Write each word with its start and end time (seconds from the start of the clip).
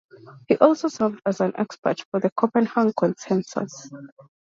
He 0.47 0.57
also 0.57 0.87
served 0.87 1.21
as 1.27 1.41
an 1.41 1.51
expert 1.59 2.01
for 2.09 2.19
the 2.19 2.31
Copenhagen 2.31 2.91
Consensus. 2.97 3.91